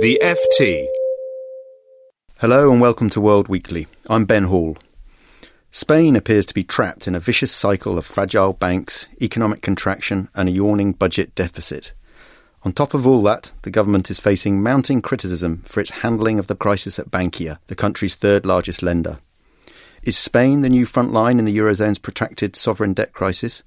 The 0.00 0.16
FT. 0.22 0.86
Hello 2.38 2.70
and 2.70 2.80
welcome 2.80 3.10
to 3.10 3.20
World 3.20 3.48
Weekly. 3.48 3.88
I'm 4.08 4.26
Ben 4.26 4.44
Hall. 4.44 4.78
Spain 5.72 6.14
appears 6.14 6.46
to 6.46 6.54
be 6.54 6.62
trapped 6.62 7.08
in 7.08 7.16
a 7.16 7.20
vicious 7.20 7.50
cycle 7.50 7.98
of 7.98 8.06
fragile 8.06 8.52
banks, 8.52 9.08
economic 9.20 9.60
contraction, 9.60 10.28
and 10.36 10.48
a 10.48 10.52
yawning 10.52 10.92
budget 10.92 11.34
deficit. 11.34 11.94
On 12.62 12.72
top 12.72 12.94
of 12.94 13.08
all 13.08 13.24
that, 13.24 13.50
the 13.62 13.72
government 13.72 14.08
is 14.08 14.20
facing 14.20 14.62
mounting 14.62 15.02
criticism 15.02 15.64
for 15.66 15.80
its 15.80 15.90
handling 15.90 16.38
of 16.38 16.46
the 16.46 16.54
crisis 16.54 17.00
at 17.00 17.10
Bankia, 17.10 17.58
the 17.66 17.74
country's 17.74 18.14
third 18.14 18.46
largest 18.46 18.84
lender. 18.84 19.18
Is 20.04 20.16
Spain 20.16 20.60
the 20.60 20.68
new 20.68 20.86
front 20.86 21.12
line 21.12 21.40
in 21.40 21.44
the 21.44 21.58
Eurozone's 21.58 21.98
protracted 21.98 22.54
sovereign 22.54 22.94
debt 22.94 23.12
crisis? 23.12 23.64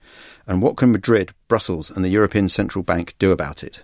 And 0.48 0.62
what 0.62 0.78
can 0.78 0.94
Madrid, 0.94 1.34
Brussels, 1.50 1.92
and 1.92 2.06
the 2.06 2.10
European 2.10 2.48
Central 2.48 2.84
Bank 2.84 3.16
do 3.20 3.34
about 3.34 3.66
it? 3.66 3.84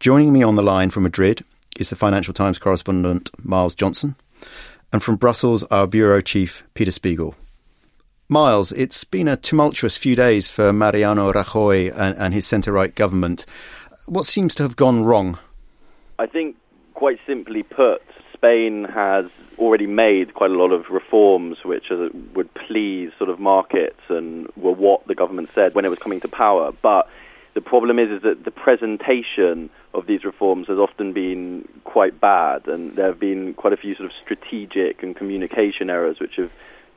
Joining 0.00 0.32
me 0.32 0.42
on 0.42 0.56
the 0.56 0.62
line 0.62 0.90
from 0.90 1.04
Madrid 1.04 1.44
is 1.78 1.88
the 1.88 1.96
Financial 1.96 2.34
Times 2.34 2.58
correspondent 2.58 3.30
Miles 3.42 3.74
Johnson, 3.74 4.16
and 4.92 5.02
from 5.02 5.16
Brussels, 5.16 5.62
our 5.64 5.86
bureau 5.86 6.20
chief, 6.20 6.62
Peter 6.74 6.90
Spiegel. 6.90 7.34
Miles, 8.28 8.70
it's 8.72 9.04
been 9.04 9.28
a 9.28 9.36
tumultuous 9.36 9.96
few 9.96 10.14
days 10.14 10.50
for 10.50 10.72
Mariano 10.72 11.32
Rajoy 11.32 11.92
and, 11.96 12.16
and 12.18 12.34
his 12.34 12.46
centre 12.46 12.72
right 12.72 12.94
government. 12.94 13.46
What 14.06 14.24
seems 14.24 14.54
to 14.56 14.62
have 14.62 14.76
gone 14.76 15.04
wrong? 15.04 15.38
I 16.18 16.26
think, 16.26 16.56
quite 16.94 17.18
simply 17.26 17.62
put, 17.62 18.02
Spain 18.34 18.84
has 18.84 19.26
already 19.58 19.86
made 19.86 20.34
quite 20.34 20.50
a 20.50 20.54
lot 20.54 20.72
of 20.72 20.90
reforms 20.90 21.58
which 21.64 21.90
are, 21.90 22.10
would 22.34 22.52
please 22.54 23.10
sort 23.16 23.30
of 23.30 23.38
markets 23.38 24.00
and 24.08 24.48
were 24.56 24.72
what 24.72 25.06
the 25.06 25.14
government 25.14 25.48
said 25.54 25.74
when 25.74 25.84
it 25.84 25.88
was 25.88 25.98
coming 25.98 26.20
to 26.20 26.28
power. 26.28 26.72
But 26.82 27.08
the 27.54 27.60
problem 27.60 27.98
is, 27.98 28.10
is 28.10 28.22
that 28.22 28.44
the 28.44 28.50
presentation 28.50 29.70
of 29.94 30.06
these 30.06 30.24
reforms 30.24 30.66
has 30.66 30.78
often 30.78 31.12
been 31.12 31.66
quite 31.84 32.20
bad, 32.20 32.66
and 32.66 32.96
there 32.96 33.06
have 33.06 33.20
been 33.20 33.54
quite 33.54 33.72
a 33.72 33.76
few 33.76 33.94
sort 33.94 34.06
of 34.06 34.12
strategic 34.22 35.02
and 35.02 35.14
communication 35.14 35.88
errors 35.88 36.18
which 36.18 36.36
have 36.36 36.50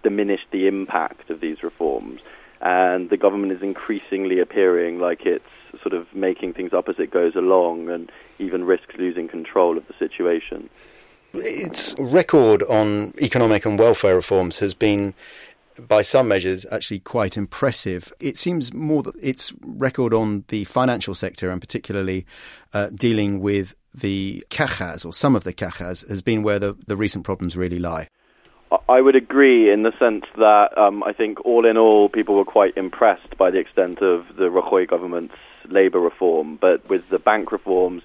diminished 0.04 0.48
the 0.52 0.68
impact 0.68 1.30
of 1.30 1.40
these 1.40 1.62
reforms. 1.64 2.22
And 2.60 3.10
the 3.10 3.18
government 3.18 3.52
is 3.52 3.62
increasingly 3.62 4.40
appearing 4.40 5.00
like 5.00 5.26
it's 5.26 5.46
sort 5.82 5.94
of 5.94 6.14
making 6.16 6.54
things 6.54 6.74
up 6.74 6.90
as 6.90 6.98
it 6.98 7.12
goes 7.12 7.36
along 7.36 7.90
and 7.90 8.12
even 8.40 8.64
risks 8.64 8.96
losing 8.98 9.28
control 9.28 9.78
of 9.78 9.88
the 9.88 9.94
situation. 10.00 10.70
Its 11.34 11.94
record 12.00 12.64
on 12.64 13.14
economic 13.22 13.66
and 13.66 13.78
welfare 13.78 14.16
reforms 14.16 14.60
has 14.60 14.74
been, 14.74 15.14
by 15.80 16.02
some 16.02 16.28
measures, 16.28 16.66
actually 16.72 17.00
quite 17.00 17.38
impressive. 17.38 18.12
It 18.20 18.38
seems 18.38 18.74
more 18.74 19.04
that 19.04 19.16
its 19.22 19.54
record 19.62 20.14
on 20.14 20.44
the 20.48 20.64
financial 20.66 21.16
sector, 21.16 21.50
and 21.50 21.62
particularly 21.62 22.26
uh, 22.74 22.90
dealing 22.90 23.40
with 23.40 23.76
the 23.94 24.46
cajas 24.50 25.06
or 25.06 25.14
some 25.14 25.36
of 25.36 25.44
the 25.44 25.54
cajas, 25.54 26.08
has 26.08 26.22
been 26.22 26.44
where 26.44 26.60
the, 26.60 26.78
the 26.88 26.96
recent 26.96 27.26
problems 27.26 27.58
really 27.58 27.80
lie. 27.80 28.08
I 28.90 29.00
would 29.00 29.16
agree 29.16 29.72
in 29.72 29.84
the 29.84 29.94
sense 29.98 30.26
that 30.36 30.78
um, 30.78 31.02
I 31.04 31.14
think 31.14 31.46
all 31.46 31.66
in 31.66 31.78
all, 31.78 32.10
people 32.10 32.36
were 32.36 32.46
quite 32.46 32.76
impressed 32.76 33.38
by 33.38 33.50
the 33.50 33.60
extent 33.60 34.02
of 34.02 34.26
the 34.38 34.50
Rajoy 34.50 34.88
government's 34.88 35.36
labour 35.70 36.02
reform. 36.02 36.58
But 36.60 36.90
with 36.90 37.02
the 37.10 37.20
bank 37.20 37.52
reforms, 37.54 38.04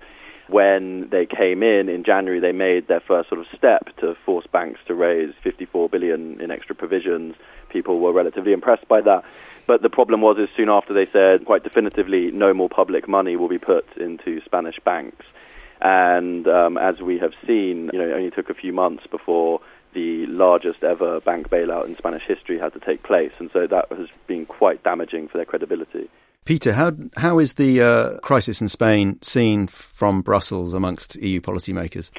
when 0.49 1.09
they 1.11 1.27
came 1.27 1.65
in 1.65 1.88
in 1.88 2.05
January, 2.05 2.38
they 2.38 2.53
made 2.53 2.87
their 2.87 3.00
first 3.00 3.28
sort 3.28 3.41
of 3.41 3.47
step 3.56 3.97
to 3.99 4.15
force 4.25 4.47
banks 4.53 4.62
raise 5.02 5.34
54 5.42 5.88
billion 5.88 6.40
in 6.40 6.50
extra 6.50 6.74
provisions. 6.74 7.34
People 7.68 8.00
were 8.00 8.12
relatively 8.12 8.52
impressed 8.52 8.86
by 8.88 9.00
that. 9.02 9.24
But 9.66 9.82
the 9.82 9.90
problem 9.90 10.20
was, 10.20 10.38
is 10.38 10.48
soon 10.56 10.68
after 10.68 10.92
they 10.92 11.06
said 11.06 11.44
quite 11.44 11.62
definitively, 11.62 12.30
no 12.30 12.52
more 12.52 12.68
public 12.68 13.08
money 13.08 13.36
will 13.36 13.48
be 13.48 13.58
put 13.58 13.86
into 13.96 14.40
Spanish 14.44 14.78
banks. 14.84 15.24
And 15.80 16.46
um, 16.46 16.78
as 16.78 17.00
we 17.00 17.18
have 17.18 17.32
seen, 17.46 17.90
you 17.92 17.98
know, 17.98 18.08
it 18.08 18.12
only 18.12 18.30
took 18.30 18.50
a 18.50 18.54
few 18.54 18.72
months 18.72 19.04
before 19.10 19.60
the 19.94 20.26
largest 20.26 20.82
ever 20.82 21.20
bank 21.20 21.48
bailout 21.48 21.86
in 21.86 21.96
Spanish 21.96 22.22
history 22.26 22.58
had 22.58 22.72
to 22.72 22.80
take 22.80 23.02
place, 23.02 23.32
and 23.38 23.50
so 23.52 23.66
that 23.66 23.86
has 23.90 24.08
been 24.26 24.46
quite 24.46 24.82
damaging 24.82 25.28
for 25.28 25.38
their 25.38 25.44
credibility. 25.44 26.08
Peter, 26.44 26.72
how 26.72 26.92
how 27.16 27.38
is 27.38 27.54
the 27.54 27.80
uh, 27.80 28.19
crisis 28.20 28.60
in 28.60 28.69
Spain 28.69 29.20
seen 29.22 29.66
from 29.66 30.22
Brussels 30.22 30.74
amongst 30.74 31.16
EU 31.16 31.40
policymakers? 31.40 32.10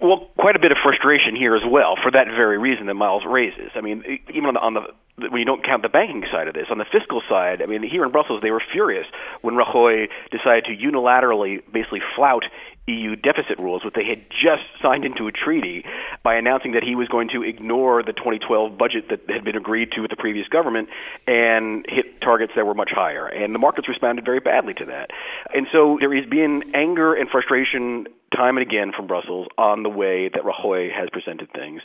Well, 0.00 0.28
quite 0.44 0.56
a 0.56 0.58
bit 0.58 0.72
of 0.72 0.76
frustration 0.82 1.34
here 1.34 1.56
as 1.56 1.62
well 1.66 1.96
for 1.96 2.10
that 2.10 2.26
very 2.26 2.58
reason 2.58 2.84
that 2.84 2.92
Miles 2.92 3.24
raises. 3.24 3.70
I 3.74 3.80
mean, 3.80 4.20
even 4.28 4.44
on 4.44 4.52
the, 4.52 4.60
on 4.60 4.74
the 4.74 5.30
when 5.30 5.38
you 5.38 5.46
don't 5.46 5.64
count 5.64 5.80
the 5.80 5.88
banking 5.88 6.22
side 6.30 6.48
of 6.48 6.54
this, 6.54 6.66
on 6.70 6.76
the 6.76 6.84
fiscal 6.84 7.22
side, 7.30 7.62
I 7.62 7.66
mean, 7.66 7.82
here 7.82 8.04
in 8.04 8.10
Brussels, 8.10 8.42
they 8.42 8.50
were 8.50 8.60
furious 8.72 9.06
when 9.40 9.54
Rajoy 9.54 10.10
decided 10.30 10.66
to 10.66 10.76
unilaterally 10.76 11.62
basically 11.72 12.02
flout 12.14 12.44
EU 12.86 13.16
deficit 13.16 13.58
rules, 13.58 13.86
which 13.86 13.94
they 13.94 14.04
had 14.04 14.20
just 14.28 14.64
signed 14.82 15.06
into 15.06 15.26
a 15.28 15.32
treaty 15.32 15.86
by 16.22 16.34
announcing 16.34 16.72
that 16.72 16.82
he 16.82 16.94
was 16.94 17.08
going 17.08 17.28
to 17.28 17.42
ignore 17.42 18.02
the 18.02 18.12
2012 18.12 18.76
budget 18.76 19.08
that 19.08 19.20
had 19.30 19.44
been 19.44 19.56
agreed 19.56 19.92
to 19.92 20.02
with 20.02 20.10
the 20.10 20.16
previous 20.16 20.46
government 20.48 20.90
and 21.26 21.86
hit 21.88 22.20
targets 22.20 22.52
that 22.54 22.66
were 22.66 22.74
much 22.74 22.90
higher. 22.90 23.26
And 23.26 23.54
the 23.54 23.58
markets 23.58 23.88
responded 23.88 24.26
very 24.26 24.40
badly 24.40 24.74
to 24.74 24.84
that. 24.86 25.10
And 25.54 25.66
so 25.72 25.96
there 25.98 26.14
has 26.14 26.26
been 26.26 26.74
anger 26.74 27.14
and 27.14 27.30
frustration 27.30 28.08
time 28.34 28.56
and 28.56 28.66
again 28.66 28.92
from 28.94 29.06
Brussels 29.06 29.46
on 29.56 29.82
the 29.82 29.88
way 29.88 30.28
that 30.28 30.42
Rajoy 30.42 30.92
has 30.92 31.08
presented 31.10 31.52
things. 31.52 31.82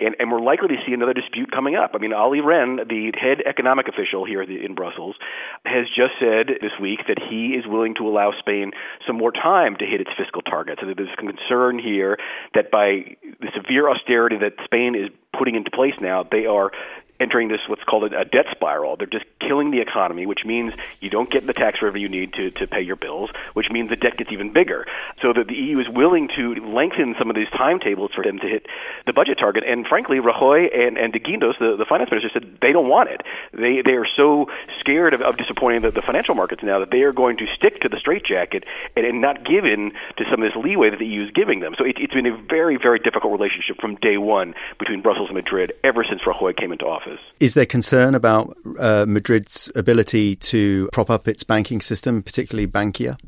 And, 0.00 0.16
and 0.18 0.30
we're 0.30 0.40
likely 0.40 0.68
to 0.68 0.76
see 0.86 0.92
another 0.92 1.14
dispute 1.14 1.50
coming 1.50 1.76
up. 1.76 1.92
I 1.94 1.98
mean, 1.98 2.12
Olli 2.12 2.40
Rehn, 2.40 2.88
the 2.88 3.12
head 3.18 3.38
economic 3.46 3.88
official 3.88 4.24
here 4.24 4.42
in 4.42 4.74
Brussels, 4.74 5.16
has 5.64 5.86
just 5.88 6.12
said 6.18 6.48
this 6.60 6.72
week 6.80 7.00
that 7.08 7.18
he 7.18 7.54
is 7.54 7.66
willing 7.66 7.94
to 7.96 8.08
allow 8.08 8.32
Spain 8.38 8.72
some 9.06 9.16
more 9.16 9.32
time 9.32 9.76
to 9.76 9.86
hit 9.86 10.00
its 10.00 10.10
fiscal 10.16 10.42
targets. 10.42 10.82
And 10.82 10.94
there's 10.96 11.08
concern 11.16 11.78
here 11.78 12.18
that 12.54 12.70
by 12.70 13.16
the 13.40 13.48
severe 13.54 13.88
austerity 13.88 14.38
that 14.38 14.54
Spain 14.64 14.94
is 14.94 15.10
putting 15.36 15.54
into 15.54 15.70
place 15.70 15.94
now, 16.00 16.22
they 16.24 16.46
are 16.46 16.72
entering 17.22 17.48
this 17.48 17.60
what's 17.68 17.84
called 17.84 18.12
a, 18.12 18.24
debt 18.24 18.46
spiral. 18.50 18.96
They're 18.96 19.06
just 19.06 19.24
killing 19.40 19.70
the 19.70 19.80
economy, 19.80 20.26
which 20.26 20.44
means 20.44 20.72
you 21.00 21.10
don't 21.10 21.30
get 21.30 21.46
the 21.46 21.52
tax 21.52 21.80
revenue 21.80 22.02
you 22.02 22.08
need 22.08 22.32
to, 22.34 22.50
to 22.50 22.66
pay 22.66 22.80
your 22.80 22.96
bills, 22.96 23.30
which 23.54 23.70
means 23.70 23.90
the 23.90 23.96
debt 23.96 24.16
gets 24.16 24.32
even 24.32 24.52
bigger. 24.52 24.86
So 25.20 25.32
that 25.32 25.46
the 25.46 25.54
EU 25.54 25.78
is 25.78 25.88
willing 25.88 26.28
to 26.36 26.54
lengthen 26.54 27.14
some 27.18 27.30
of 27.30 27.36
these 27.36 27.48
timetables 27.50 28.10
for 28.14 28.24
them 28.24 28.38
to 28.40 28.48
hit 28.48 28.66
the 29.06 29.12
budget 29.12 29.38
target. 29.38 29.64
And 29.66 29.86
frankly, 29.86 30.18
Rajoy 30.18 30.76
and, 30.76 30.98
and 30.98 31.12
De 31.12 31.18
Guindos, 31.18 31.56
the, 31.58 31.76
the 31.76 31.84
finance 31.84 32.10
minister, 32.10 32.30
said 32.32 32.58
they 32.60 32.72
don't 32.72 32.88
want 32.88 33.10
it. 33.10 33.22
They 33.52 33.82
they 33.82 33.92
are 33.92 34.06
so 34.16 34.48
scared 34.80 35.14
of, 35.14 35.22
of 35.22 35.36
disappointing 35.36 35.82
the, 35.82 35.90
the 35.90 36.02
financial 36.02 36.34
markets 36.34 36.62
now 36.62 36.80
that 36.80 36.90
they 36.90 37.02
are 37.02 37.12
going 37.12 37.36
to 37.38 37.46
stick 37.54 37.80
to 37.80 37.88
the 37.88 37.98
straitjacket 37.98 38.64
and, 38.96 39.06
and 39.06 39.20
not 39.20 39.44
give 39.44 39.64
in 39.64 39.92
to 40.16 40.24
some 40.30 40.42
of 40.42 40.52
this 40.52 40.62
leeway 40.62 40.90
that 40.90 40.98
the 40.98 41.06
EU 41.06 41.24
is 41.24 41.30
giving 41.30 41.60
them. 41.60 41.74
So 41.78 41.84
it, 41.84 41.96
it's 41.98 42.14
been 42.14 42.26
a 42.26 42.36
very, 42.36 42.76
very 42.76 42.98
difficult 42.98 43.32
relationship 43.32 43.80
from 43.80 43.96
day 43.96 44.18
one 44.18 44.54
between 44.78 45.02
Brussels 45.02 45.28
and 45.28 45.36
Madrid 45.36 45.72
ever 45.84 46.04
since 46.04 46.22
Rajoy 46.22 46.56
came 46.56 46.72
into 46.72 46.86
office. 46.86 47.11
Is 47.40 47.54
there 47.54 47.66
concern 47.66 48.14
about 48.14 48.56
uh, 48.78 49.04
Madrid's 49.08 49.70
ability 49.74 50.36
to 50.36 50.88
prop 50.92 51.10
up 51.10 51.26
its 51.26 51.42
banking 51.42 51.80
system, 51.80 52.22
particularly 52.22 52.66
Bankia? 52.66 53.18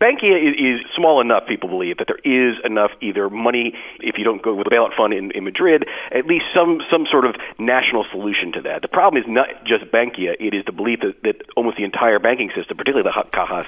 Bankia 0.00 0.36
is, 0.36 0.54
is, 0.58 0.86
small 0.94 1.20
enough, 1.20 1.46
people 1.46 1.68
believe, 1.68 1.98
that 1.98 2.08
there 2.08 2.18
is 2.24 2.56
enough 2.64 2.90
either 3.00 3.30
money, 3.30 3.74
if 4.00 4.18
you 4.18 4.24
don't 4.24 4.42
go 4.42 4.52
with 4.52 4.66
a 4.66 4.70
bailout 4.70 4.94
fund 4.94 5.14
in, 5.14 5.30
in 5.30 5.44
Madrid, 5.44 5.86
at 6.12 6.26
least 6.26 6.44
some, 6.54 6.82
some 6.90 7.06
sort 7.10 7.24
of 7.24 7.36
national 7.58 8.04
solution 8.10 8.52
to 8.52 8.60
that. 8.62 8.82
The 8.82 8.88
problem 8.88 9.22
is 9.22 9.28
not 9.28 9.48
just 9.64 9.84
Bankia, 9.86 10.34
it 10.38 10.52
is 10.52 10.64
the 10.66 10.72
belief 10.72 11.00
that, 11.00 11.22
that 11.22 11.36
almost 11.56 11.76
the 11.76 11.84
entire 11.84 12.18
banking 12.18 12.50
system, 12.54 12.76
particularly 12.76 13.08
the 13.08 13.30
cajas, 13.32 13.66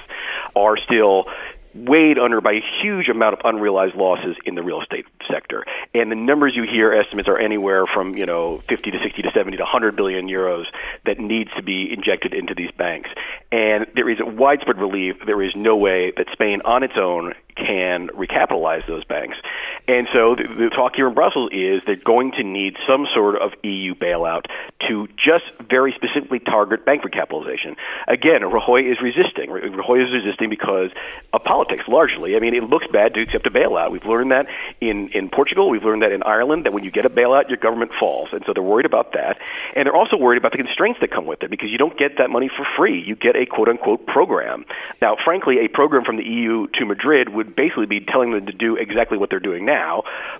are 0.55 0.77
still 0.77 1.27
weighed 1.77 2.17
under 2.17 2.41
by 2.41 2.53
a 2.53 2.61
huge 2.81 3.09
amount 3.09 3.33
of 3.33 3.41
unrealized 3.43 3.95
losses 3.95 4.35
in 4.45 4.55
the 4.55 4.63
real 4.63 4.81
estate 4.81 5.05
sector. 5.31 5.65
And 5.93 6.11
the 6.11 6.15
numbers 6.15 6.55
you 6.55 6.63
hear 6.63 6.91
estimates 6.93 7.27
are 7.27 7.37
anywhere 7.37 7.85
from, 7.85 8.15
you 8.15 8.25
know, 8.25 8.57
50 8.69 8.91
to 8.91 8.99
60 9.03 9.21
to 9.21 9.31
70 9.31 9.57
to 9.57 9.63
100 9.63 9.95
billion 9.95 10.27
euros 10.27 10.65
that 11.05 11.19
needs 11.19 11.51
to 11.55 11.63
be 11.63 11.91
injected 11.91 12.33
into 12.33 12.53
these 12.55 12.71
banks. 12.71 13.09
And 13.51 13.87
there 13.95 14.09
is 14.09 14.17
widespread 14.21 14.77
belief 14.77 15.15
there 15.25 15.41
is 15.41 15.53
no 15.55 15.75
way 15.75 16.11
that 16.17 16.27
Spain 16.31 16.61
on 16.65 16.83
its 16.83 16.97
own 16.97 17.33
can 17.55 18.07
recapitalize 18.09 18.85
those 18.87 19.03
banks. 19.03 19.37
And 19.87 20.07
so 20.11 20.35
the, 20.35 20.43
the 20.43 20.69
talk 20.69 20.95
here 20.95 21.07
in 21.07 21.13
Brussels 21.13 21.49
is 21.53 21.81
they're 21.85 21.95
going 21.95 22.33
to 22.33 22.43
need 22.43 22.75
some 22.87 23.07
sort 23.13 23.41
of 23.41 23.53
EU 23.63 23.95
bailout 23.95 24.45
to 24.87 25.07
just 25.15 25.45
very 25.69 25.93
specifically 25.93 26.39
target 26.39 26.85
bank 26.85 27.03
recapitalization. 27.03 27.75
Again, 28.07 28.41
Rajoy 28.41 28.91
is 28.91 29.01
resisting. 29.01 29.49
Rajoy 29.49 30.05
is 30.05 30.11
resisting 30.11 30.49
because 30.49 30.91
of 31.31 31.43
politics, 31.43 31.85
largely. 31.87 32.35
I 32.35 32.39
mean, 32.39 32.53
it 32.53 32.63
looks 32.63 32.87
bad 32.87 33.13
to 33.13 33.21
accept 33.21 33.47
a 33.47 33.51
bailout. 33.51 33.91
We've 33.91 34.05
learned 34.05 34.31
that 34.31 34.47
in, 34.81 35.09
in 35.09 35.29
Portugal. 35.29 35.69
We've 35.69 35.83
learned 35.83 36.01
that 36.01 36.11
in 36.11 36.21
Ireland, 36.23 36.65
that 36.65 36.73
when 36.73 36.83
you 36.83 36.91
get 36.91 37.05
a 37.05 37.09
bailout, 37.09 37.47
your 37.47 37.57
government 37.57 37.93
falls. 37.93 38.29
And 38.33 38.43
so 38.45 38.53
they're 38.53 38.61
worried 38.63 38.85
about 38.85 39.13
that. 39.13 39.37
And 39.73 39.85
they're 39.85 39.95
also 39.95 40.17
worried 40.17 40.37
about 40.37 40.51
the 40.51 40.57
constraints 40.57 40.99
that 40.99 41.11
come 41.11 41.25
with 41.25 41.43
it 41.43 41.49
because 41.49 41.69
you 41.69 41.77
don't 41.77 41.97
get 41.97 42.17
that 42.17 42.29
money 42.29 42.49
for 42.49 42.67
free. 42.75 43.01
You 43.01 43.15
get 43.15 43.37
a 43.37 43.45
quote 43.45 43.69
unquote 43.69 44.05
program. 44.05 44.65
Now, 45.01 45.15
frankly, 45.23 45.59
a 45.59 45.69
program 45.69 46.03
from 46.03 46.17
the 46.17 46.25
EU 46.25 46.67
to 46.73 46.85
Madrid 46.85 47.29
would 47.29 47.55
basically 47.55 47.85
be 47.85 48.01
telling 48.01 48.31
them 48.31 48.47
to 48.47 48.53
do 48.53 48.75
exactly 48.75 49.17
what 49.17 49.29
they're 49.29 49.39
doing 49.39 49.65
now. 49.65 49.76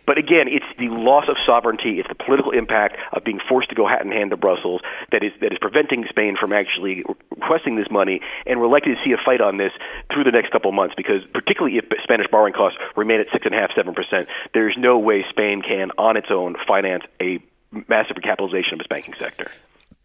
But 0.05 0.17
again, 0.17 0.47
it's 0.47 0.65
the 0.77 0.89
loss 0.89 1.25
of 1.27 1.35
sovereignty, 1.45 1.99
it's 1.99 2.09
the 2.09 2.15
political 2.15 2.51
impact 2.51 2.97
of 3.13 3.23
being 3.23 3.39
forced 3.47 3.69
to 3.69 3.75
go 3.75 3.87
hat 3.87 4.03
in 4.03 4.11
hand 4.11 4.31
to 4.31 4.37
Brussels 4.37 4.81
that 5.11 5.23
is 5.23 5.31
that 5.41 5.51
is 5.51 5.59
preventing 5.59 6.05
Spain 6.09 6.35
from 6.39 6.53
actually 6.53 7.03
requesting 7.31 7.75
this 7.75 7.89
money. 7.91 8.21
And 8.45 8.59
we're 8.59 8.67
likely 8.67 8.95
to 8.95 9.01
see 9.03 9.11
a 9.11 9.17
fight 9.17 9.41
on 9.41 9.57
this 9.57 9.71
through 10.13 10.23
the 10.23 10.31
next 10.31 10.51
couple 10.51 10.69
of 10.69 10.75
months 10.75 10.95
because, 10.95 11.21
particularly 11.33 11.77
if 11.77 11.85
Spanish 12.03 12.27
borrowing 12.31 12.53
costs 12.53 12.79
remain 12.95 13.19
at 13.19 13.27
six 13.31 13.45
and 13.45 13.53
a 13.53 13.57
half, 13.57 13.71
seven 13.75 13.93
percent, 13.93 14.29
there's 14.53 14.75
no 14.77 14.97
way 14.97 15.25
Spain 15.29 15.61
can, 15.61 15.91
on 15.97 16.17
its 16.17 16.27
own, 16.29 16.55
finance 16.67 17.03
a 17.21 17.39
massive 17.87 18.17
recapitalization 18.17 18.73
of 18.73 18.79
its 18.79 18.87
banking 18.87 19.13
sector. 19.15 19.51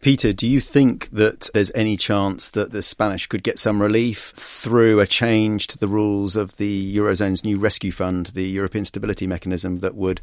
Peter, 0.03 0.33
do 0.33 0.45
you 0.45 0.59
think 0.59 1.09
that 1.11 1.49
there's 1.53 1.71
any 1.73 1.95
chance 1.95 2.49
that 2.49 2.73
the 2.73 2.83
Spanish 2.83 3.25
could 3.25 3.41
get 3.41 3.57
some 3.57 3.81
relief 3.81 4.33
through 4.35 4.99
a 4.99 5.07
change 5.07 5.65
to 5.67 5.77
the 5.77 5.87
rules 5.87 6.35
of 6.35 6.57
the 6.57 6.97
Eurozone's 6.97 7.45
new 7.45 7.57
rescue 7.57 7.93
fund, 7.93 8.25
the 8.27 8.43
European 8.43 8.83
Stability 8.83 9.25
Mechanism, 9.27 9.79
that 9.79 9.95
would 9.95 10.19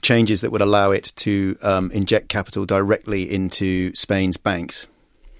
changes 0.00 0.40
that 0.40 0.50
would 0.50 0.62
allow 0.62 0.92
it 0.92 1.12
to 1.16 1.58
um, 1.60 1.90
inject 1.90 2.30
capital 2.30 2.64
directly 2.64 3.30
into 3.30 3.94
Spain's 3.94 4.38
banks? 4.38 4.86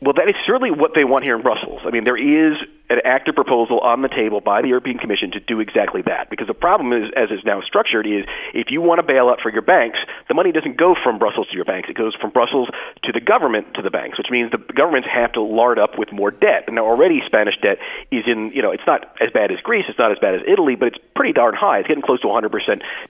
Well, 0.03 0.12
that 0.12 0.29
is 0.29 0.35
certainly 0.47 0.70
what 0.70 0.91
they 0.94 1.05
want 1.05 1.25
here 1.25 1.35
in 1.35 1.41
Brussels. 1.41 1.81
I 1.87 1.91
mean, 1.91 2.05
there 2.05 2.19
is 2.19 2.58
an 2.88 3.00
active 3.04 3.34
proposal 3.34 3.80
on 3.80 4.02
the 4.02 4.08
table 4.08 4.40
by 4.40 4.62
the 4.62 4.68
European 4.68 4.98
Commission 4.98 5.30
to 5.32 5.40
do 5.40 5.60
exactly 5.60 6.02
that. 6.02 6.30
Because 6.30 6.46
the 6.46 6.54
problem 6.54 6.92
is, 6.92 7.10
as 7.16 7.28
it's 7.30 7.44
now 7.44 7.60
structured, 7.60 8.06
is 8.06 8.24
if 8.54 8.70
you 8.70 8.80
want 8.80 9.00
a 9.00 9.02
bailout 9.02 9.40
for 9.42 9.50
your 9.50 9.62
banks, 9.62 9.98
the 10.28 10.34
money 10.34 10.52
doesn't 10.52 10.76
go 10.76 10.94
from 11.02 11.18
Brussels 11.18 11.48
to 11.48 11.56
your 11.56 11.64
banks. 11.64 11.88
It 11.88 11.96
goes 11.96 12.14
from 12.14 12.30
Brussels 12.30 12.68
to 13.04 13.12
the 13.12 13.20
government 13.20 13.74
to 13.74 13.82
the 13.82 13.90
banks, 13.90 14.18
which 14.18 14.28
means 14.30 14.50
the 14.50 14.58
governments 14.58 15.08
have 15.12 15.32
to 15.32 15.40
lard 15.40 15.78
up 15.78 15.98
with 15.98 16.12
more 16.12 16.30
debt. 16.30 16.64
And 16.66 16.76
now 16.76 16.84
already 16.84 17.22
Spanish 17.26 17.54
debt 17.60 17.78
is 18.10 18.24
in, 18.26 18.52
you 18.54 18.62
know, 18.62 18.70
it's 18.70 18.86
not 18.86 19.16
as 19.20 19.30
bad 19.32 19.50
as 19.50 19.58
Greece, 19.60 19.86
it's 19.88 19.98
not 19.98 20.12
as 20.12 20.18
bad 20.18 20.34
as 20.34 20.42
Italy, 20.46 20.76
but 20.76 20.88
it's 20.88 20.98
pretty 21.14 21.32
darn 21.32 21.54
high. 21.54 21.78
It's 21.78 21.88
getting 21.88 22.02
close 22.02 22.20
to 22.20 22.28
100% 22.28 22.50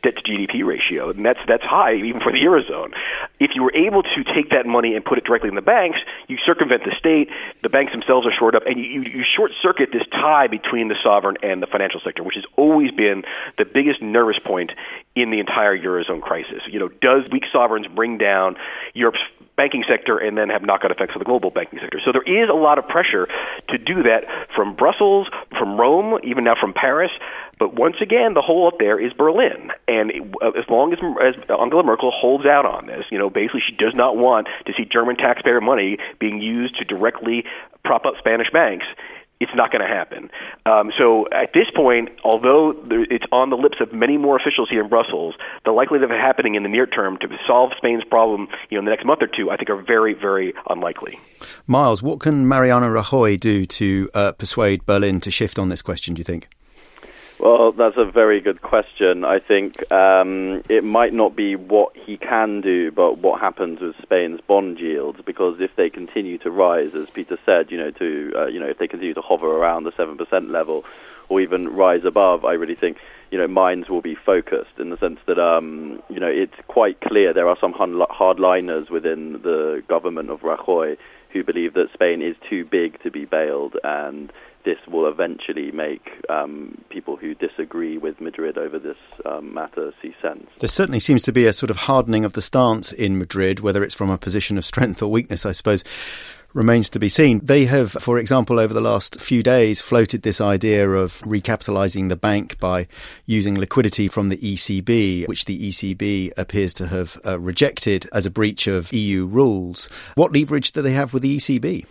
debt 0.02 0.16
to 0.16 0.22
GDP 0.22 0.64
ratio, 0.64 1.10
and 1.10 1.24
that's 1.24 1.40
that's 1.46 1.64
high 1.64 1.94
even 1.94 2.20
for 2.20 2.32
the 2.32 2.38
eurozone. 2.38 2.92
If 3.38 3.50
you 3.54 3.62
were 3.62 3.74
able 3.74 4.02
to 4.02 4.24
take 4.34 4.50
that 4.50 4.66
money 4.66 4.94
and 4.94 5.04
put 5.04 5.18
it 5.18 5.24
directly 5.24 5.48
in 5.48 5.54
the 5.54 5.62
banks, 5.62 5.98
you 6.26 6.38
circumvent 6.44 6.84
the 6.84 6.94
state. 6.98 7.28
The 7.62 7.68
banks 7.68 7.92
themselves 7.92 8.26
are 8.26 8.32
short 8.32 8.54
up, 8.54 8.64
and 8.66 8.78
you, 8.78 9.02
you 9.02 9.24
short 9.24 9.52
circuit 9.60 9.90
this 9.92 10.06
tie 10.10 10.46
between 10.46 10.88
the 10.88 10.96
sovereign 11.02 11.36
and 11.42 11.62
the 11.62 11.66
financial 11.66 12.00
sector, 12.00 12.22
which 12.22 12.36
has 12.36 12.44
always 12.56 12.90
been 12.90 13.24
the 13.58 13.64
biggest 13.64 14.00
nervous 14.00 14.38
point 14.38 14.72
in 15.14 15.30
the 15.30 15.40
entire 15.40 15.76
eurozone 15.76 16.22
crisis. 16.22 16.62
You 16.68 16.78
know, 16.78 16.88
does 16.88 17.30
weak 17.30 17.44
sovereigns 17.52 17.86
bring 17.88 18.18
down 18.18 18.56
Europe's 18.94 19.20
banking 19.56 19.84
sector 19.88 20.18
and 20.18 20.36
then 20.36 20.50
have 20.50 20.62
knock-on 20.62 20.90
effects 20.90 21.12
on 21.14 21.18
the 21.18 21.24
global 21.24 21.50
banking 21.50 21.78
sector. 21.80 21.98
So 22.04 22.12
there 22.12 22.22
is 22.22 22.48
a 22.50 22.54
lot 22.54 22.78
of 22.78 22.86
pressure 22.86 23.26
to 23.68 23.78
do 23.78 24.02
that 24.02 24.24
from 24.54 24.74
Brussels, 24.74 25.28
from 25.58 25.78
Rome, 25.80 26.20
even 26.24 26.44
now 26.44 26.54
from 26.58 26.72
Paris. 26.72 27.10
But 27.58 27.74
once 27.74 27.96
again, 28.00 28.34
the 28.34 28.42
hole 28.42 28.68
up 28.68 28.78
there 28.78 28.98
is 28.98 29.12
Berlin, 29.12 29.72
and 29.88 30.36
uh, 30.42 30.50
as 30.50 30.68
long 30.68 30.92
as, 30.92 30.98
as 31.22 31.34
Angela 31.48 31.82
Merkel 31.82 32.10
holds 32.10 32.44
out 32.44 32.66
on 32.66 32.86
this, 32.86 33.06
you 33.10 33.18
know, 33.18 33.30
basically 33.30 33.62
she 33.66 33.74
does 33.74 33.94
not 33.94 34.16
want 34.16 34.48
to 34.66 34.72
see 34.76 34.84
German 34.84 35.16
taxpayer 35.16 35.60
money 35.60 35.98
being 36.18 36.40
used 36.40 36.78
to 36.78 36.84
directly 36.84 37.44
prop 37.82 38.04
up 38.04 38.14
Spanish 38.18 38.50
banks 38.50 38.84
it's 39.40 39.52
not 39.54 39.70
going 39.70 39.82
to 39.82 39.88
happen. 39.88 40.30
Um, 40.64 40.92
so 40.96 41.26
at 41.30 41.52
this 41.52 41.66
point, 41.74 42.08
although 42.24 42.74
it's 42.90 43.24
on 43.32 43.50
the 43.50 43.56
lips 43.56 43.78
of 43.80 43.92
many 43.92 44.16
more 44.16 44.36
officials 44.36 44.68
here 44.70 44.82
in 44.82 44.88
Brussels, 44.88 45.34
the 45.64 45.72
likelihood 45.72 46.04
of 46.04 46.10
it 46.10 46.20
happening 46.20 46.54
in 46.54 46.62
the 46.62 46.68
near 46.68 46.86
term 46.86 47.18
to 47.18 47.28
solve 47.46 47.72
Spain's 47.76 48.04
problem, 48.04 48.48
you 48.70 48.76
know, 48.76 48.80
in 48.80 48.84
the 48.86 48.90
next 48.90 49.04
month 49.04 49.22
or 49.22 49.28
two, 49.28 49.50
I 49.50 49.56
think 49.56 49.70
are 49.70 49.82
very, 49.82 50.14
very 50.14 50.54
unlikely. 50.70 51.18
Miles, 51.66 52.02
what 52.02 52.20
can 52.20 52.48
Mariano 52.48 52.88
Rajoy 52.88 53.38
do 53.38 53.66
to 53.66 54.08
uh, 54.14 54.32
persuade 54.32 54.86
Berlin 54.86 55.20
to 55.20 55.30
shift 55.30 55.58
on 55.58 55.68
this 55.68 55.82
question? 55.82 56.14
Do 56.14 56.20
you 56.20 56.24
think? 56.24 56.48
Well, 57.38 57.72
that's 57.72 57.98
a 57.98 58.10
very 58.10 58.40
good 58.40 58.62
question. 58.62 59.24
I 59.24 59.40
think 59.40 59.92
um, 59.92 60.62
it 60.70 60.84
might 60.84 61.12
not 61.12 61.36
be 61.36 61.54
what 61.54 61.94
he 61.94 62.16
can 62.16 62.62
do, 62.62 62.90
but 62.90 63.18
what 63.18 63.40
happens 63.40 63.80
with 63.80 63.94
Spain's 64.00 64.40
bond 64.40 64.78
yields. 64.78 65.20
Because 65.24 65.60
if 65.60 65.76
they 65.76 65.90
continue 65.90 66.38
to 66.38 66.50
rise, 66.50 66.94
as 66.94 67.10
Peter 67.10 67.38
said, 67.44 67.70
you 67.70 67.76
know, 67.76 67.90
to 67.90 68.32
uh, 68.34 68.46
you 68.46 68.58
know, 68.58 68.68
if 68.68 68.78
they 68.78 68.88
continue 68.88 69.12
to 69.12 69.20
hover 69.20 69.48
around 69.48 69.84
the 69.84 69.92
seven 69.98 70.16
percent 70.16 70.50
level, 70.50 70.84
or 71.28 71.40
even 71.40 71.68
rise 71.68 72.04
above, 72.06 72.46
I 72.46 72.52
really 72.52 72.74
think 72.74 72.98
you 73.30 73.38
know 73.38 73.48
minds 73.48 73.88
will 73.88 74.00
be 74.00 74.14
focused 74.14 74.78
in 74.78 74.90
the 74.90 74.96
sense 74.96 75.18
that 75.26 75.38
um, 75.38 76.02
you 76.08 76.20
know 76.20 76.28
it's 76.28 76.54
quite 76.68 77.00
clear 77.00 77.34
there 77.34 77.48
are 77.48 77.58
some 77.60 77.74
hardliners 77.74 78.90
within 78.90 79.32
the 79.42 79.82
government 79.88 80.30
of 80.30 80.40
Rajoy 80.40 80.96
who 81.30 81.44
believe 81.44 81.74
that 81.74 81.92
Spain 81.92 82.22
is 82.22 82.36
too 82.48 82.64
big 82.64 83.02
to 83.02 83.10
be 83.10 83.24
bailed 83.24 83.76
and 83.84 84.32
this 84.66 84.78
will 84.88 85.08
eventually 85.08 85.70
make 85.70 86.10
um, 86.28 86.76
people 86.90 87.16
who 87.16 87.34
disagree 87.34 87.96
with 87.96 88.20
Madrid 88.20 88.58
over 88.58 88.80
this 88.80 88.96
um, 89.24 89.54
matter 89.54 89.92
see 90.02 90.12
sense. 90.20 90.48
There 90.58 90.68
certainly 90.68 90.98
seems 90.98 91.22
to 91.22 91.32
be 91.32 91.46
a 91.46 91.52
sort 91.52 91.70
of 91.70 91.76
hardening 91.76 92.24
of 92.24 92.32
the 92.32 92.42
stance 92.42 92.92
in 92.92 93.16
Madrid, 93.16 93.60
whether 93.60 93.84
it's 93.84 93.94
from 93.94 94.10
a 94.10 94.18
position 94.18 94.58
of 94.58 94.66
strength 94.66 95.00
or 95.00 95.10
weakness, 95.10 95.46
I 95.46 95.52
suppose. 95.52 95.84
Remains 96.52 96.88
to 96.90 96.98
be 96.98 97.08
seen. 97.08 97.40
They 97.44 97.66
have, 97.66 97.92
for 97.92 98.18
example, 98.18 98.58
over 98.58 98.74
the 98.74 98.80
last 98.80 99.20
few 99.20 99.42
days, 99.42 99.80
floated 99.80 100.22
this 100.22 100.40
idea 100.40 100.88
of 100.88 101.20
recapitalising 101.20 102.08
the 102.08 102.16
bank 102.16 102.58
by 102.58 102.88
using 103.24 103.58
liquidity 103.58 104.08
from 104.08 104.30
the 104.30 104.38
ECB, 104.38 105.28
which 105.28 105.44
the 105.44 105.68
ECB 105.68 106.32
appears 106.36 106.72
to 106.74 106.88
have 106.88 107.20
uh, 107.24 107.38
rejected 107.38 108.08
as 108.12 108.26
a 108.26 108.30
breach 108.30 108.66
of 108.66 108.92
EU 108.92 109.26
rules. 109.26 109.90
What 110.14 110.32
leverage 110.32 110.72
do 110.72 110.82
they 110.82 110.92
have 110.92 111.12
with 111.12 111.22
the 111.22 111.36
ECB? 111.36 111.84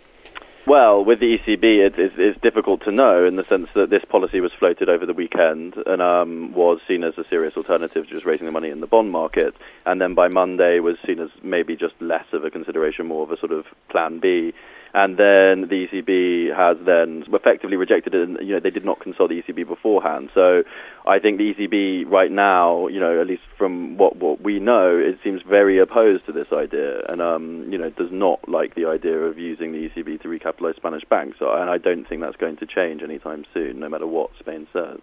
Well, 0.66 1.04
with 1.04 1.20
the 1.20 1.38
ECB, 1.38 1.86
it, 1.86 1.94
it's, 1.96 2.14
it's, 2.18 2.40
difficult 2.40 2.82
to 2.86 2.90
know 2.90 3.24
in 3.24 3.36
the 3.36 3.44
sense 3.44 3.68
that 3.76 3.88
this 3.88 4.04
policy 4.04 4.40
was 4.40 4.50
floated 4.58 4.88
over 4.88 5.06
the 5.06 5.12
weekend 5.12 5.74
and 5.86 6.02
um, 6.02 6.52
was 6.54 6.80
seen 6.88 7.04
as 7.04 7.16
a 7.16 7.24
serious 7.30 7.56
alternative 7.56 8.04
to 8.04 8.10
just 8.12 8.26
raising 8.26 8.46
the 8.46 8.52
money 8.52 8.70
in 8.70 8.80
the 8.80 8.88
bond 8.88 9.12
market, 9.12 9.54
and 9.84 10.00
then 10.00 10.14
by 10.14 10.26
Monday 10.26 10.80
was 10.80 10.96
seen 11.06 11.20
as 11.20 11.30
maybe 11.40 11.76
just 11.76 11.94
less 12.00 12.24
of 12.32 12.44
a 12.44 12.50
consideration, 12.50 13.06
more 13.06 13.22
of 13.22 13.30
a 13.30 13.38
sort 13.38 13.52
of 13.52 13.64
plan 13.90 14.18
B 14.18 14.52
and 14.96 15.18
then 15.18 15.68
the 15.68 15.86
ECB 15.86 16.56
has 16.56 16.78
then 16.86 17.22
effectively 17.30 17.76
rejected 17.76 18.14
it. 18.14 18.26
And, 18.26 18.38
you 18.40 18.54
know, 18.54 18.60
they 18.60 18.70
did 18.70 18.86
not 18.86 18.98
consult 18.98 19.28
the 19.28 19.42
ECB 19.42 19.68
beforehand. 19.68 20.30
So 20.32 20.62
I 21.06 21.18
think 21.18 21.36
the 21.36 21.52
ECB 21.52 22.10
right 22.10 22.32
now, 22.32 22.88
you 22.88 22.98
know, 22.98 23.20
at 23.20 23.26
least 23.26 23.42
from 23.58 23.98
what 23.98 24.16
what 24.16 24.40
we 24.40 24.58
know, 24.58 24.96
it 24.96 25.18
seems 25.22 25.42
very 25.42 25.78
opposed 25.78 26.24
to 26.26 26.32
this 26.32 26.46
idea, 26.50 27.02
and 27.10 27.20
um, 27.20 27.70
you 27.70 27.76
know, 27.76 27.90
does 27.90 28.10
not 28.10 28.48
like 28.48 28.74
the 28.74 28.86
idea 28.86 29.18
of 29.18 29.38
using 29.38 29.72
the 29.72 29.86
ECB 29.86 30.22
to 30.22 30.28
recapitalize 30.28 30.76
Spanish 30.76 31.04
banks. 31.04 31.36
And 31.42 31.68
I 31.68 31.76
don't 31.76 32.08
think 32.08 32.22
that's 32.22 32.36
going 32.36 32.56
to 32.56 32.66
change 32.66 33.02
anytime 33.02 33.44
soon, 33.52 33.78
no 33.78 33.90
matter 33.90 34.06
what 34.06 34.30
Spain 34.40 34.66
says. 34.72 34.98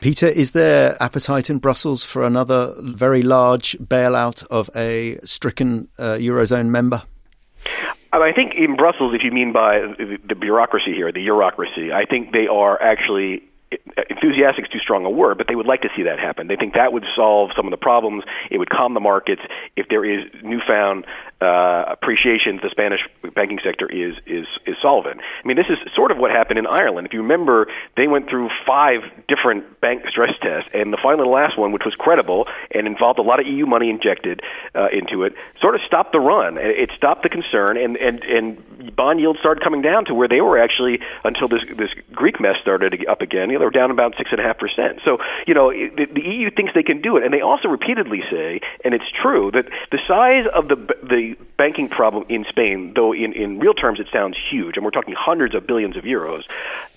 Peter, 0.00 0.26
is 0.28 0.52
there 0.52 0.96
appetite 1.02 1.50
in 1.50 1.58
Brussels 1.58 2.04
for 2.04 2.22
another 2.22 2.76
very 2.78 3.22
large 3.22 3.76
bailout 3.78 4.46
of 4.52 4.70
a 4.76 5.18
stricken 5.24 5.88
uh, 5.98 6.14
eurozone 6.14 6.68
member? 6.68 7.02
I 8.22 8.32
think 8.32 8.54
in 8.54 8.76
Brussels, 8.76 9.14
if 9.14 9.22
you 9.22 9.30
mean 9.30 9.52
by 9.52 9.78
the 9.78 10.34
bureaucracy 10.34 10.94
here, 10.94 11.12
the 11.12 11.20
bureaucracy, 11.20 11.92
I 11.92 12.04
think 12.04 12.32
they 12.32 12.46
are 12.46 12.80
actually 12.80 13.42
enthusiastic 14.10 14.64
is 14.64 14.70
too 14.70 14.78
strong 14.78 15.04
a 15.04 15.10
word, 15.10 15.38
but 15.38 15.46
they 15.48 15.54
would 15.54 15.66
like 15.66 15.82
to 15.82 15.88
see 15.96 16.02
that 16.02 16.18
happen. 16.18 16.46
They 16.46 16.56
think 16.56 16.74
that 16.74 16.92
would 16.92 17.04
solve 17.14 17.50
some 17.56 17.66
of 17.66 17.70
the 17.70 17.76
problems. 17.76 18.24
It 18.50 18.58
would 18.58 18.70
calm 18.70 18.94
the 18.94 19.00
markets. 19.00 19.42
If 19.76 19.88
there 19.88 20.04
is 20.04 20.24
newfound 20.42 21.06
uh, 21.40 21.84
appreciation 21.88 22.58
the 22.62 22.70
Spanish 22.70 23.00
banking 23.34 23.58
sector 23.62 23.86
is 23.86 24.14
is 24.26 24.46
is 24.64 24.74
solvent. 24.80 25.20
I 25.20 25.46
mean, 25.46 25.56
this 25.56 25.66
is 25.68 25.76
sort 25.94 26.10
of 26.10 26.16
what 26.16 26.30
happened 26.30 26.58
in 26.58 26.66
Ireland. 26.66 27.06
If 27.06 27.12
you 27.12 27.20
remember, 27.20 27.66
they 27.96 28.08
went 28.08 28.30
through 28.30 28.48
five 28.66 29.02
different 29.28 29.80
bank 29.80 30.04
stress 30.08 30.32
tests, 30.40 30.70
and 30.72 30.94
the 30.94 30.98
final 31.02 31.30
last 31.30 31.58
one, 31.58 31.72
which 31.72 31.84
was 31.84 31.94
credible 31.94 32.46
and 32.70 32.86
involved 32.86 33.18
a 33.18 33.22
lot 33.22 33.38
of 33.38 33.46
EU 33.46 33.66
money 33.66 33.90
injected 33.90 34.40
uh, 34.74 34.88
into 34.90 35.24
it, 35.24 35.34
sort 35.60 35.74
of 35.74 35.82
stopped 35.86 36.12
the 36.12 36.20
run. 36.20 36.56
It 36.56 36.90
stopped 36.96 37.22
the 37.22 37.28
concern, 37.28 37.76
and 37.76 37.96
and 37.98 38.24
and 38.24 38.96
bond 38.96 39.20
yields 39.20 39.38
started 39.38 39.62
coming 39.62 39.82
down 39.82 40.06
to 40.06 40.14
where 40.14 40.28
they 40.28 40.40
were 40.40 40.58
actually 40.58 41.00
until 41.22 41.48
this 41.48 41.64
this 41.76 41.90
Greek 42.12 42.40
mess 42.40 42.56
started 42.62 43.04
up 43.06 43.20
again. 43.20 43.50
You 43.50 43.58
know, 43.58 43.65
were 43.66 43.70
down 43.70 43.90
about 43.90 44.14
six 44.16 44.30
and 44.30 44.40
a 44.40 44.42
half 44.42 44.58
percent. 44.58 45.00
So 45.04 45.18
you 45.46 45.54
know, 45.54 45.70
the, 45.70 46.06
the 46.06 46.22
EU 46.22 46.50
thinks 46.50 46.72
they 46.74 46.82
can 46.82 47.02
do 47.02 47.16
it, 47.16 47.24
and 47.24 47.32
they 47.34 47.40
also 47.40 47.68
repeatedly 47.68 48.22
say, 48.30 48.60
and 48.84 48.94
it's 48.94 49.10
true 49.10 49.50
that 49.52 49.66
the 49.90 49.98
size 50.06 50.46
of 50.54 50.68
the 50.68 50.76
the 51.02 51.36
banking 51.56 51.88
problem 51.88 52.24
in 52.28 52.44
Spain, 52.48 52.92
though 52.94 53.12
in, 53.12 53.32
in 53.32 53.58
real 53.58 53.74
terms 53.74 54.00
it 54.00 54.06
sounds 54.12 54.36
huge, 54.50 54.76
and 54.76 54.84
we're 54.84 54.90
talking 54.90 55.14
hundreds 55.16 55.54
of 55.54 55.66
billions 55.66 55.96
of 55.96 56.04
euros, 56.04 56.44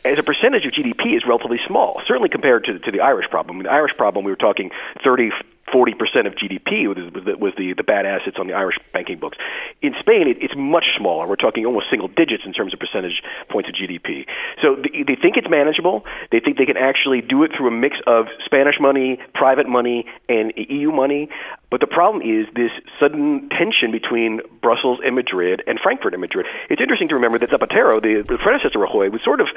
as 0.06 0.18
a 0.18 0.24
percentage 0.24 0.66
of 0.66 0.74
GDP 0.74 1.16
is 1.18 1.24
relatively 1.28 1.60
small, 1.68 2.02
certainly 2.08 2.30
compared 2.30 2.66
to, 2.66 2.80
to 2.80 2.92
the 2.92 3.02
Irish 3.02 3.30
problem. 3.30 3.56
I 3.56 3.58
mean, 3.58 3.64
the 3.64 3.72
Irish 3.72 3.96
problem, 3.98 4.26
we 4.26 4.32
were 4.32 4.38
talking 4.38 4.72
30, 5.04 5.32
40% 5.74 6.28
of 6.28 6.34
GDP 6.36 6.88
was, 6.88 6.98
the, 7.26 7.38
was 7.38 7.54
the, 7.58 7.74
the 7.74 7.84
bad 7.84 8.06
assets 8.06 8.38
on 8.40 8.48
the 8.48 8.54
Irish 8.54 8.78
banking 8.94 9.20
books. 9.20 9.38
In 9.82 9.94
Spain, 10.00 10.28
it, 10.28 10.38
it's 10.42 10.54
much 10.56 10.86
smaller. 10.98 11.28
We're 11.28 11.36
talking 11.36 11.66
almost 11.66 11.88
single 11.90 12.08
digits 12.08 12.44
in 12.46 12.54
terms 12.54 12.74
of 12.74 12.80
percentage 12.80 13.22
points 13.50 13.70
of 13.70 13.76
GDP. 13.76 14.26
So 14.62 14.76
they 14.76 15.16
think 15.16 15.38
it's 15.38 15.50
manageable. 15.50 16.06
They 16.32 16.40
think 16.40 16.58
they 16.58 16.66
can 16.66 16.78
actually 16.78 17.22
do 17.22 17.44
it 17.44 17.52
through 17.56 17.68
a 17.68 17.72
mix 17.72 17.98
of 18.08 18.28
Spanish 18.46 18.76
money, 18.80 19.20
private 19.34 19.68
money, 19.68 20.06
and 20.28 20.54
EU 20.56 20.92
money. 20.92 21.30
But 21.70 21.82
the 21.82 21.88
problem 21.88 22.24
is 22.24 22.48
this 22.56 22.72
sudden 23.00 23.50
tension 23.50 23.92
between 23.92 24.42
Brussels 24.62 25.00
and 25.06 25.14
Madrid 25.16 25.62
and 25.68 25.80
Frankfurt 25.80 26.14
and 26.14 26.22
Madrid. 26.22 26.48
It's 26.70 26.82
interesting 26.82 27.10
to 27.10 27.16
remember 27.16 27.38
that 27.38 27.50
Zapatero, 27.50 28.02
the, 28.02 28.26
the 28.28 28.38
predecessor 28.38 28.84
of 28.84 28.90
Rajoy, 28.90 29.12
was 29.12 29.22
sort 29.24 29.40
of 29.40 29.48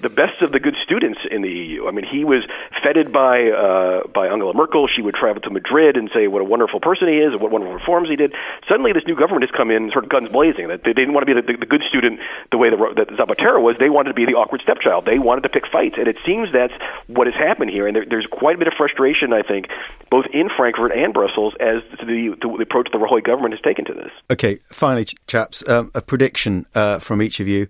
the 0.00 0.10
best 0.10 0.42
of 0.42 0.52
the 0.52 0.60
good 0.60 0.76
students 0.84 1.20
in 1.30 1.40
the 1.40 1.48
EU. 1.48 1.88
I 1.88 1.90
mean, 1.92 2.04
he 2.04 2.24
was 2.24 2.44
feted 2.84 3.10
by 3.10 3.48
uh, 3.48 4.06
by 4.08 4.28
Angela 4.28 4.52
Merkel. 4.52 4.86
She 4.86 5.00
would 5.00 5.14
travel 5.14 5.40
to 5.42 5.50
Madrid 5.50 5.96
and 5.96 6.10
say 6.12 6.26
what 6.26 6.42
a 6.42 6.44
wonderful 6.44 6.78
person 6.78 7.08
he 7.08 7.16
is 7.16 7.32
and 7.32 7.40
what 7.40 7.50
wonderful 7.50 7.74
reforms 7.74 8.10
he 8.10 8.16
did. 8.16 8.34
Suddenly, 8.68 8.92
this 8.92 9.06
new 9.06 9.16
government 9.16 9.48
has 9.48 9.56
come 9.56 9.70
in 9.70 9.90
sort 9.92 10.04
of 10.04 10.10
guns 10.10 10.28
blazing. 10.28 10.68
That 10.68 10.84
they 10.84 10.92
didn't 10.92 11.14
want 11.14 11.26
to 11.26 11.34
be 11.34 11.40
the, 11.40 11.46
the, 11.46 11.56
the 11.56 11.66
good 11.66 11.82
student 11.88 12.20
the 12.50 12.58
way 12.58 12.68
that 12.68 13.08
Zapatero 13.16 13.62
was. 13.62 13.76
They 13.78 13.88
wanted 13.88 14.10
to 14.10 14.14
be 14.14 14.26
the 14.26 14.34
awkward 14.34 14.60
stepchild. 14.60 15.06
They 15.06 15.18
wanted 15.18 15.42
to 15.42 15.48
pick 15.48 15.64
fights, 15.72 15.96
and 15.96 16.06
it 16.06 16.16
seems 16.26 16.52
that's 16.52 16.74
what 17.06 17.26
has 17.26 17.34
happened 17.34 17.70
here. 17.70 17.86
And 17.86 17.96
there, 17.96 18.04
there's 18.04 18.26
quite 18.26 18.56
a 18.56 18.58
bit 18.58 18.68
of 18.68 18.74
frustration, 18.76 19.32
I 19.32 19.40
think, 19.40 19.68
both 20.10 20.26
in 20.32 20.50
Frankfurt 20.54 20.92
and 20.92 21.14
Brussels 21.14 21.54
as 21.62 21.82
to 21.98 22.04
the, 22.04 22.36
the 22.40 22.62
approach 22.62 22.88
the 22.92 22.98
Rajoy 22.98 23.24
government 23.24 23.54
has 23.54 23.60
taken 23.62 23.84
to 23.86 23.94
this. 23.94 24.10
Okay, 24.30 24.58
finally, 24.66 25.06
chaps, 25.26 25.66
um, 25.68 25.90
a 25.94 26.02
prediction 26.02 26.66
uh, 26.74 26.98
from 26.98 27.22
each 27.22 27.40
of 27.40 27.48
you. 27.48 27.68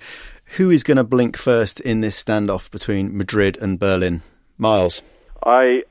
Who 0.56 0.70
is 0.70 0.82
going 0.82 0.96
to 0.96 1.04
blink 1.04 1.36
first 1.36 1.80
in 1.80 2.00
this 2.00 2.22
standoff 2.22 2.70
between 2.70 3.16
Madrid 3.16 3.56
and 3.60 3.78
Berlin? 3.78 4.22
Miles. 4.58 5.02
I 5.44 5.82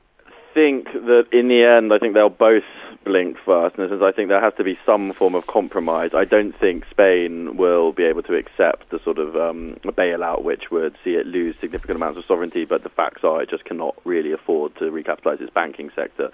think 0.54 0.86
that 0.92 1.26
in 1.32 1.48
the 1.48 1.64
end, 1.64 1.92
I 1.92 1.98
think 1.98 2.14
they'll 2.14 2.28
both 2.28 2.64
blink 3.04 3.36
first. 3.44 3.76
And 3.78 4.04
I 4.04 4.12
think 4.12 4.28
there 4.28 4.40
has 4.40 4.54
to 4.56 4.64
be 4.64 4.78
some 4.86 5.12
form 5.12 5.34
of 5.34 5.46
compromise. 5.46 6.10
I 6.14 6.24
don't 6.24 6.58
think 6.58 6.84
Spain 6.90 7.56
will 7.56 7.92
be 7.92 8.04
able 8.04 8.22
to 8.24 8.36
accept 8.36 8.90
the 8.90 9.00
sort 9.02 9.18
of 9.18 9.36
um, 9.36 9.76
bailout 9.84 10.42
which 10.42 10.70
would 10.70 10.96
see 11.04 11.14
it 11.14 11.26
lose 11.26 11.54
significant 11.60 11.96
amounts 11.96 12.18
of 12.18 12.24
sovereignty. 12.26 12.64
But 12.64 12.82
the 12.82 12.88
facts 12.88 13.24
are, 13.24 13.42
it 13.42 13.50
just 13.50 13.64
cannot 13.64 13.96
really 14.04 14.32
afford 14.32 14.76
to 14.76 14.84
recapitalize 14.84 15.40
its 15.40 15.52
banking 15.52 15.90
sector. 15.94 16.30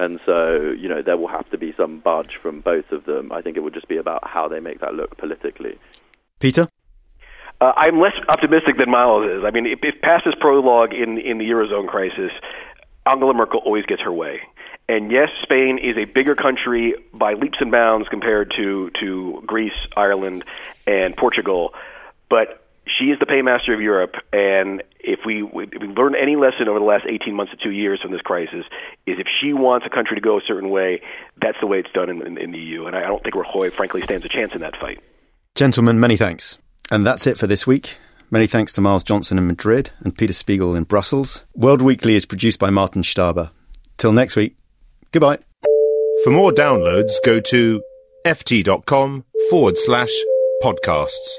And 0.00 0.18
so, 0.24 0.72
you 0.78 0.88
know, 0.88 1.02
there 1.02 1.18
will 1.18 1.28
have 1.28 1.48
to 1.50 1.58
be 1.58 1.74
some 1.76 2.00
budge 2.00 2.38
from 2.42 2.60
both 2.60 2.90
of 2.90 3.04
them. 3.04 3.30
I 3.32 3.42
think 3.42 3.58
it 3.58 3.60
will 3.60 3.70
just 3.70 3.86
be 3.86 3.98
about 3.98 4.26
how 4.26 4.48
they 4.48 4.58
make 4.58 4.80
that 4.80 4.94
look 4.94 5.18
politically. 5.18 5.78
Peter? 6.38 6.68
Uh, 7.60 7.72
I'm 7.76 8.00
less 8.00 8.14
optimistic 8.30 8.78
than 8.78 8.90
Miles 8.90 9.28
is. 9.30 9.44
I 9.44 9.50
mean, 9.50 9.66
if, 9.66 9.80
if 9.82 10.00
past 10.00 10.24
this 10.24 10.34
prologue 10.40 10.94
in, 10.94 11.18
in 11.18 11.36
the 11.36 11.44
Eurozone 11.44 11.86
crisis, 11.86 12.32
Angela 13.04 13.34
Merkel 13.34 13.60
always 13.62 13.84
gets 13.84 14.00
her 14.00 14.12
way. 14.12 14.40
And 14.88 15.12
yes, 15.12 15.28
Spain 15.42 15.78
is 15.78 15.98
a 15.98 16.06
bigger 16.06 16.34
country 16.34 16.94
by 17.12 17.34
leaps 17.34 17.58
and 17.60 17.70
bounds 17.70 18.08
compared 18.08 18.54
to, 18.56 18.90
to 19.00 19.42
Greece, 19.46 19.86
Ireland, 19.98 20.44
and 20.86 21.14
Portugal. 21.14 21.74
But 22.30 22.66
she 22.86 23.10
is 23.10 23.18
the 23.18 23.26
paymaster 23.26 23.74
of 23.74 23.82
Europe, 23.82 24.14
and 24.32 24.82
if 25.04 25.20
we 25.24 25.42
if 25.42 25.80
we 25.80 25.88
learn 25.88 26.14
any 26.14 26.36
lesson 26.36 26.68
over 26.68 26.78
the 26.78 26.84
last 26.84 27.04
18 27.08 27.34
months 27.34 27.52
to 27.52 27.58
two 27.62 27.70
years 27.70 28.00
from 28.02 28.12
this 28.12 28.20
crisis, 28.20 28.64
is 29.06 29.18
if 29.18 29.26
she 29.40 29.52
wants 29.52 29.86
a 29.86 29.90
country 29.90 30.16
to 30.16 30.20
go 30.20 30.38
a 30.38 30.42
certain 30.46 30.70
way, 30.70 31.00
that's 31.40 31.58
the 31.60 31.66
way 31.66 31.78
it's 31.78 31.92
done 31.92 32.08
in, 32.08 32.26
in, 32.26 32.38
in 32.38 32.52
the 32.52 32.58
EU. 32.58 32.86
And 32.86 32.96
I 32.96 33.02
don't 33.02 33.22
think 33.22 33.34
Rajoy, 33.34 33.72
frankly, 33.72 34.02
stands 34.02 34.24
a 34.24 34.28
chance 34.28 34.52
in 34.54 34.60
that 34.60 34.76
fight. 34.76 35.00
Gentlemen, 35.54 36.00
many 36.00 36.16
thanks. 36.16 36.58
And 36.90 37.06
that's 37.06 37.26
it 37.26 37.38
for 37.38 37.46
this 37.46 37.66
week. 37.66 37.98
Many 38.30 38.46
thanks 38.46 38.72
to 38.72 38.80
Miles 38.80 39.02
Johnson 39.02 39.38
in 39.38 39.46
Madrid 39.46 39.90
and 40.00 40.16
Peter 40.16 40.32
Spiegel 40.32 40.76
in 40.76 40.84
Brussels. 40.84 41.44
World 41.54 41.82
Weekly 41.82 42.14
is 42.14 42.26
produced 42.26 42.60
by 42.60 42.70
Martin 42.70 43.02
Staber. 43.02 43.50
Till 43.96 44.12
next 44.12 44.36
week, 44.36 44.56
goodbye. 45.10 45.38
For 46.24 46.30
more 46.30 46.52
downloads, 46.52 47.12
go 47.24 47.40
to 47.40 47.82
ft.com 48.24 49.24
forward 49.50 49.76
slash 49.78 50.12
podcasts. 50.62 51.38